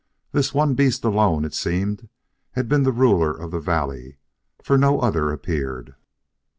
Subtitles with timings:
[0.31, 2.09] This one beast alone, it seemed,
[2.53, 4.17] had been the ruler of the valley,
[4.63, 5.93] for no other appeared.